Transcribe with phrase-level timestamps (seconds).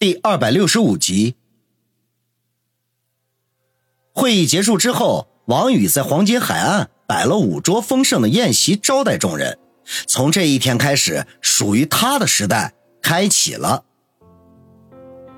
[0.00, 1.34] 第二百六十五集。
[4.14, 9.58] 会议结束之后，王宇在黄金海岸摆了五桌丰盛的宴席招待众人。
[10.06, 13.84] 从这一天开始，属于他的时代开启了。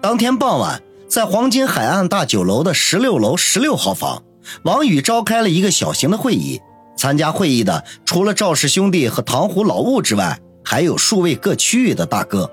[0.00, 4.22] 当天傍晚，在黄金海岸大酒楼的十六楼十六号房，
[4.62, 6.60] 王宇召开了一个小型的会议。
[6.96, 12.48] 参加会议的除了赵氏兄弟和唐虎老物之外，还有数位各区域的大哥。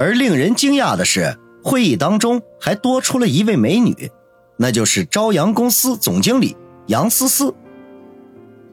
[0.00, 4.10] 而令人惊讶的是，会议当中还多出了一位美女，
[4.56, 6.56] 那就是朝阳公司总经理
[6.86, 7.54] 杨思思。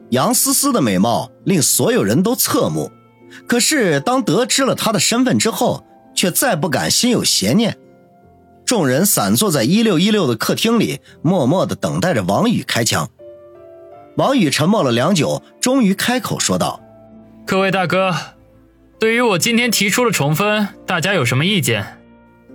[0.08, 2.90] 杨思思的美貌令所有人都侧目，
[3.46, 5.84] 可是当得知了她的身份之后，
[6.14, 7.76] 却再不敢心有邪念。
[8.64, 13.10] 众人散坐在一六一六的客厅里，默默的等待着王宇开枪。
[14.16, 16.80] 王宇沉默了良久，终于开口说道
[17.44, 18.14] ：“各位大哥。”
[18.98, 22.00] 对于我今天提出的重分，大家有什么意见？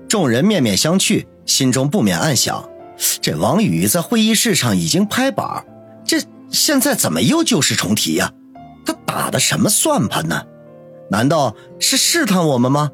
[0.09, 2.69] 众人面面相觑，心中不免暗想：
[3.21, 5.65] 这王宇在会议室上已经拍板，
[6.05, 6.17] 这
[6.49, 8.33] 现在怎么又旧事重提呀？
[8.85, 10.43] 他打的什么算盘呢？
[11.09, 12.91] 难道是试探我们吗？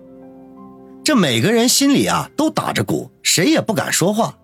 [1.03, 4.35] 这每个人心里啊都打着鼓，谁也不敢说话。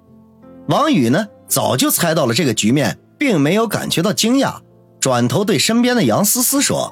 [0.67, 4.61] 王宇呢，早就猜到了这个局面，并没有感觉到惊讶，
[4.99, 6.91] 转头对身边的杨思思说：“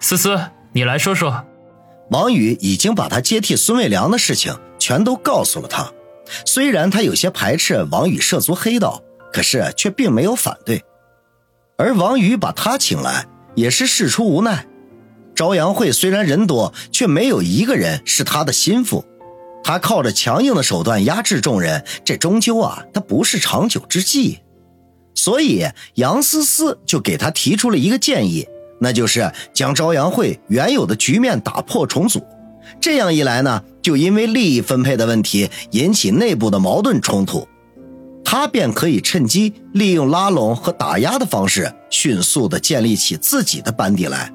[0.00, 0.38] 思思。”
[0.72, 1.44] 你来说说，
[2.10, 5.92] 王宇已经把他接替孙卫良的事情全都告诉了他。
[6.46, 10.84] 虽然他有些排斥王宇涉足黑道，可是却并没有反对。
[11.76, 14.66] 而王宇把他请来，也是事出无奈。
[15.34, 19.04] 朝阳会虽然人多，却没有一个人是他的心腹。
[19.64, 24.38] 他靠着强硬的手段压制众人，这终究啊，他不是长久之计。
[25.16, 28.46] 所以杨思思就给他提出了一个建议。
[28.80, 32.22] 那就是将朝阳会原有的局面打破重组，
[32.80, 37.46] 这样一来呢，就因为利益分配的问题引起内部的矛盾冲突，
[38.24, 44.32] 他便可以趁机利用拉拢和打压的方式，迅速的建立起自己的班底来。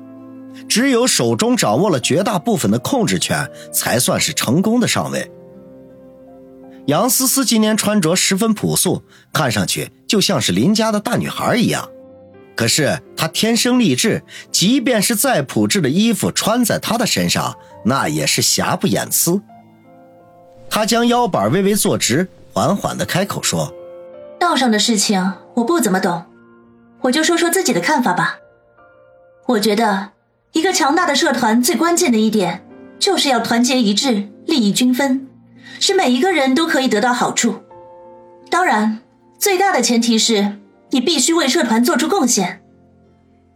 [0.69, 5.31] 只有手中掌握了绝大部分的控制权，才算是成功的上位。
[6.87, 9.01] 杨思思今年穿着十分朴素，
[9.33, 11.89] 看上去就像是邻家的大女孩一样。
[12.55, 19.41] 可是他天生丽质，即便是再朴质的衣服穿在他的身上，那也是瑕不掩纶。
[20.69, 23.73] 他将腰板微微坐直，缓缓的开口说
[24.39, 26.25] ：“道上的事情我不怎么懂，
[27.01, 28.37] 我就说说自己的看法吧。
[29.47, 30.11] 我觉得，
[30.53, 32.65] 一个强大的社团最关键的一点，
[32.97, 35.27] 就是要团结一致，利益均分，
[35.79, 37.63] 使每一个人都可以得到好处。
[38.49, 39.01] 当然，
[39.37, 40.59] 最大的前提是。”
[40.95, 42.61] 你必须为社团做出贡献。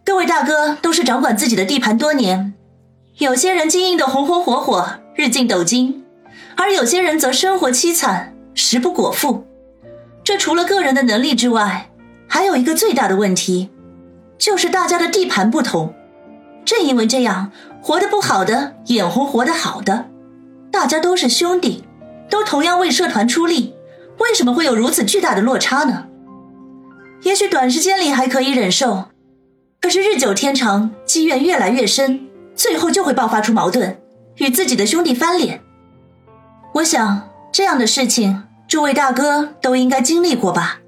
[0.03, 2.53] 各位大哥都是掌管自己的地盘多年，
[3.19, 6.03] 有些人经营的红红火火，日进斗金，
[6.57, 9.45] 而有些人则生活凄惨，食不果腹。
[10.21, 11.89] 这除了个人的能力之外，
[12.27, 13.69] 还有一个最大的问题，
[14.37, 15.93] 就是大家的地盘不同。
[16.65, 20.07] 正因为这样，活得不好的眼红活得好的，
[20.69, 21.85] 大家都是兄弟，
[22.29, 23.75] 都同样为社团出力，
[24.17, 26.07] 为什么会有如此巨大的落差呢？
[27.29, 29.05] 也许短时间里还可以忍受，
[29.79, 34.01] 可是日久天长，积怨越来越深，最后就会爆发出矛盾，
[34.37, 35.61] 与自己的兄弟翻脸。
[36.73, 40.79] 我想这样的事情，诸位大哥都应该经历过吧？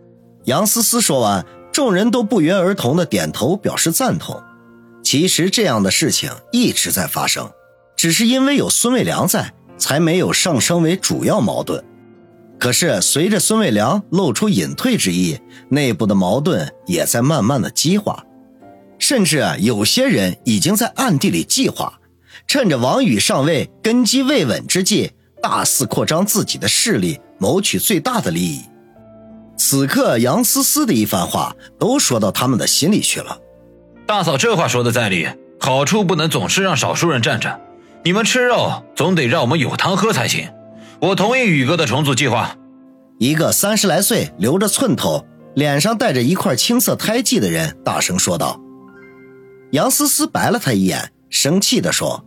[0.45, 4.41] 杨思思说完，众人都不约而同的点头表示赞同。
[5.03, 7.51] 其实这样的事情一直在发生，
[7.95, 11.85] 只是因为有孙卫良在，才没有上升为主要矛盾。
[12.61, 15.35] 可是，随着孙卫良露出隐退之意，
[15.69, 18.23] 内部的矛盾也在慢慢的激化，
[18.99, 21.99] 甚至，有些人已经在暗地里计划，
[22.45, 25.09] 趁着王宇上位、根基未稳之际，
[25.41, 28.61] 大肆扩张自己的势力，谋取最大的利益。
[29.57, 33.39] 此刻，杨思思的一番话都说到他们的心里去了。
[34.05, 35.27] 大嫂这话说的在理，
[35.59, 37.59] 好处不能总是让少数人占着，
[38.05, 40.47] 你们吃肉总得让我们有汤喝才行。
[40.99, 42.55] 我同意宇哥的重组计划。
[43.21, 45.23] 一个三十来岁、留着寸头、
[45.53, 48.59] 脸上带着一块青色胎记的人大声说道。
[49.73, 52.25] 杨思思白了他一眼，生气地说：“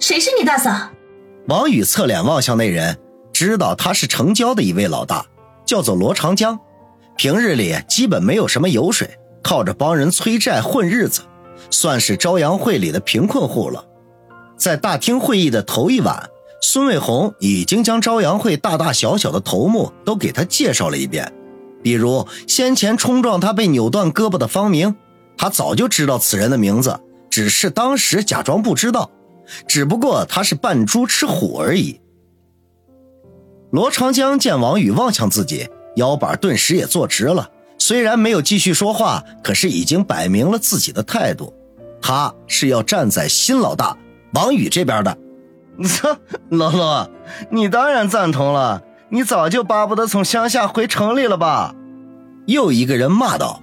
[0.00, 0.90] 谁是你大嫂？”
[1.46, 2.98] 王宇侧脸望向那人，
[3.32, 5.24] 知道他是城郊的一位老大，
[5.64, 6.58] 叫做罗长江。
[7.16, 9.08] 平日里基本没有什么油水，
[9.40, 11.22] 靠着帮人催债混日子，
[11.70, 13.84] 算是朝阳会里的贫困户了。
[14.56, 16.28] 在大厅会议的头一晚。
[16.66, 21.30] 孙卫红已经将朝阳会大大小小的头目都给他介绍了一遍，
[21.82, 24.96] 比如先前冲撞他被扭断胳膊的方明，
[25.36, 29.10] 他早就知道此人的名字，只是当时假装不知道，
[29.68, 32.00] 只不过他是扮猪吃虎而已。
[33.70, 37.50] 罗长江见王宇望向自己，腰板顿时也坐直了。
[37.78, 41.52] 虽然没有继续说话，可是已经摆明了自己的态度，
[42.00, 43.94] 他是要站在新老大
[44.32, 45.18] 王宇这边的。
[45.82, 46.16] 操，
[46.50, 47.10] 罗罗，
[47.50, 51.74] 你当然赞同了，你早就巴不得从乡下回城里了吧？
[52.46, 53.60] 又一个人骂道。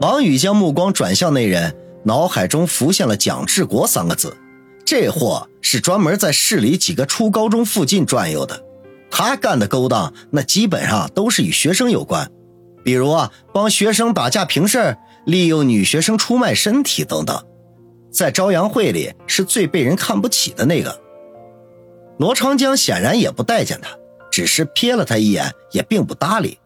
[0.00, 1.74] 王宇将目光转向那人，
[2.04, 4.36] 脑海中浮现了蒋志国三个字。
[4.84, 8.62] 这货是专门在市里几个初高中附近转悠的，
[9.10, 12.30] 他干的勾当那基本上都是与学生有关，
[12.82, 17.40] 比如啊帮学生打架平事利用女学生出卖身体等等，
[18.10, 21.00] 在朝阳会里是最被人看不起的那个。
[22.18, 23.90] 罗长江显然也不待见他，
[24.30, 26.58] 只是瞥了他一眼，也并不搭理。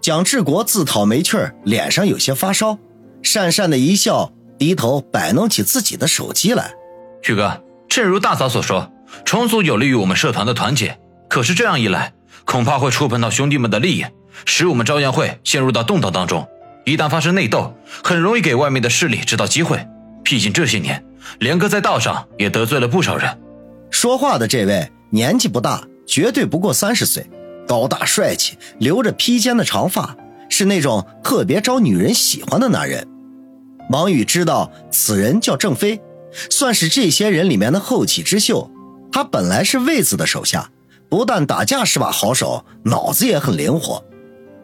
[0.00, 2.78] 蒋志国自讨没趣脸上有些发烧，
[3.22, 6.74] 讪讪的一笑，低头摆弄起自己的手机来。
[7.22, 8.92] 旭哥，正如大嫂所说，
[9.24, 10.98] 重组有利于我们社团的团结。
[11.28, 12.12] 可是这样一来，
[12.44, 14.04] 恐怕会触碰到兄弟们的利益，
[14.44, 16.46] 使我们朝阳会陷入到动荡当中。
[16.84, 19.86] 一旦发生内斗，很容易给外面的势力制造机会。
[20.22, 21.04] 毕竟这些年，
[21.40, 23.38] 连哥在道上也得罪了不少人。
[23.90, 27.28] 说话的这位年纪不大，绝对不过三十岁，
[27.66, 30.16] 高大帅气，留着披肩的长发，
[30.48, 33.06] 是那种特别招女人喜欢的男人。
[33.90, 36.00] 王宇知道此人叫郑飞。
[36.48, 38.70] 算是这些人里面的后起之秀，
[39.12, 40.70] 他本来是卫子的手下，
[41.10, 44.02] 不但打架是把好手，脑子也很灵活。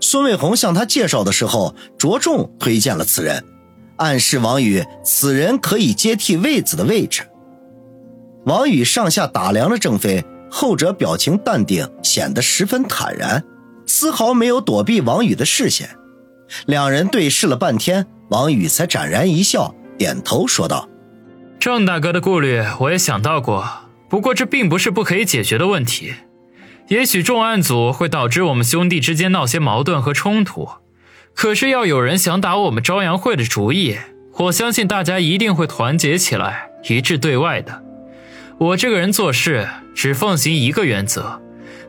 [0.00, 3.44] 孙卫红向他介绍的时候，着重推荐了此人，
[3.98, 7.22] 暗示王宇此人可以接替卫子的位置。
[8.44, 13.44] 王宇上下打量了郑飞，后者表情淡定，显得十分坦然，
[13.86, 15.90] 丝毫没有躲避王宇的视线。
[16.66, 20.88] 两人对视了半天，王宇才展然一笑，点头说道。
[21.60, 23.68] 郑大哥的顾虑我也想到过，
[24.08, 26.14] 不过这并不是不可以解决的问题。
[26.86, 30.68] 也许重案组会导致我们兄弟之间闹些矛盾和冲突，
[31.38, 33.96] 可是要有人想打我们朝阳会的主意，
[34.38, 37.80] 我相信大家一定会团结起来，一致对外的。
[38.58, 41.40] 我这个人做事只奉行一个原则，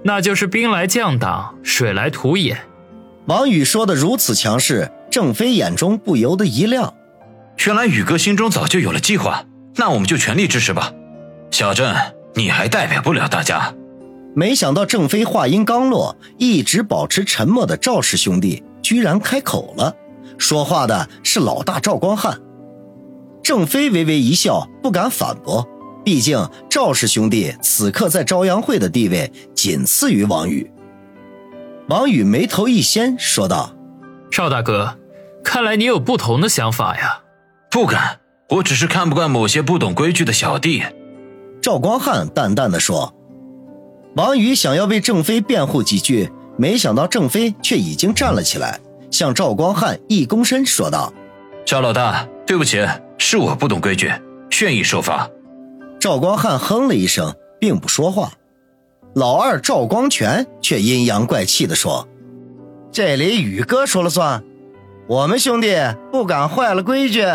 [0.03, 2.59] 那就是兵来将挡，水来土掩。
[3.25, 6.93] 王宇说的如此强势，郑飞眼中不由得一亮，
[7.65, 9.43] 原来宇哥心中早就有了计划。
[9.77, 10.93] 那我们就全力支持吧，
[11.49, 11.95] 小郑，
[12.35, 13.73] 你还代表不了大家。
[14.35, 19.95] 没想到郑飞话音刚落，一直保持沉默的赵氏兄弟居然开口了。
[20.37, 22.39] 说话的是老大赵光汉。
[23.43, 25.67] 郑飞微微一笑，不敢反驳，
[26.03, 30.71] 毕竟赵氏兄弟此刻在朝阳会的地位仅次于王宇。
[31.87, 33.75] 王宇眉头一掀，说道
[34.29, 34.97] ：“赵大哥，
[35.43, 37.23] 看来你有不同的想法呀。”
[37.71, 38.19] 不敢。
[38.49, 40.83] 我只是看不惯某些不懂规矩的小弟。”
[41.61, 43.13] 赵光汉淡淡的说。
[44.15, 48.77] 王宇想要为郑飞辩护几句，没想到郑飞却已经站了起来，
[49.09, 51.13] 向赵光汉一躬身说道
[51.65, 52.85] ：“赵老大，对不起，
[53.17, 54.11] 是我不懂规矩，
[54.61, 55.29] 愿意受罚。”
[56.01, 58.33] 赵光汉哼了一声，并不说话。
[59.13, 62.05] 老二赵光全却阴阳怪气地说
[62.91, 64.43] ：“这里宇哥说了算，
[65.07, 65.77] 我们兄弟
[66.11, 67.25] 不敢坏了规矩。”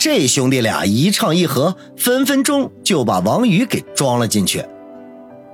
[0.00, 4.64] 这兄弟俩一唱一和，分分钟就把王宇给装了进去。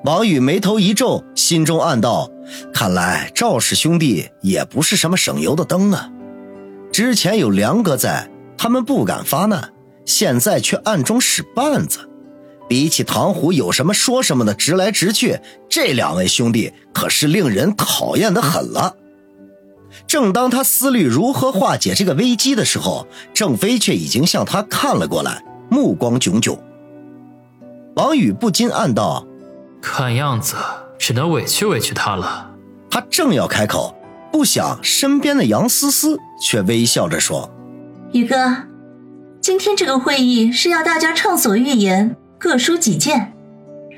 [0.04, 2.28] 王宇眉头一皱，心中暗道：
[2.72, 6.10] 看来赵氏兄弟也不是什么省油的灯啊。
[6.92, 9.72] 之前有梁哥在，他们不敢发难，
[10.04, 12.08] 现在却暗中使绊子。
[12.68, 18.96] 比起唐虎有什么说什么的直来直去，这两位兄弟可是令人讨厌的很了。
[20.06, 26.58] 正当他思虑如何化解这个危机的时候，郑飞却已经向他看了过来，目光炯炯。
[27.96, 29.26] 王宇不禁暗道
[29.80, 30.56] ：“看样子
[31.06, 32.50] 只能委屈委屈他了。”
[32.90, 33.94] 他正要开口，
[34.32, 37.50] 不想身边的杨思思却微笑着说
[38.12, 38.56] ：“宇哥，
[39.38, 43.34] 今天这个会议是要大家畅所欲言，各抒己见。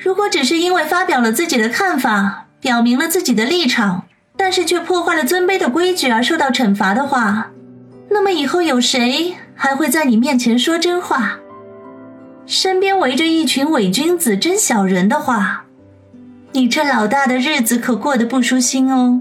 [0.00, 4.02] 如果只是因为发表了自己的看法，表明了自己的立场。”
[4.38, 7.52] 但是却破坏了尊卑的规矩而受到惩罚的话，
[8.10, 11.38] 那么以后有谁还会在你面前说真话？
[12.44, 15.64] 身边围着一群伪君子、真小人的话，
[16.56, 19.20] 你这老大的日子可过得不舒心哦。